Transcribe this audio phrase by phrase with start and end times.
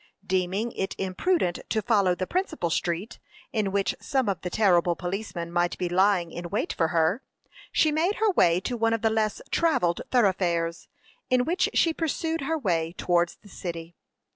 [0.25, 3.19] Deeming it imprudent to follow the principal street,
[3.53, 7.21] in which some of the terrible policemen might be lying in wait for her,
[7.71, 10.87] she made her way to one of the less travelled thoroughfares,
[11.29, 13.95] in which she pursued her way towards the city.